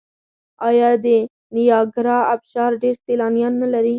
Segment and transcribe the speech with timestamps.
[0.67, 1.05] آیا د
[1.55, 3.89] نیاګرا ابشار ډیر سیلانیان نلري؟